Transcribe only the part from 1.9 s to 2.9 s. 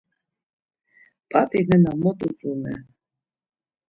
mot utzumer.